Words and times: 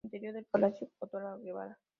Interior 0.03 0.33
del 0.33 0.45
Palacio 0.45 0.89
Otálora 0.97 1.35
Guevara. 1.37 1.77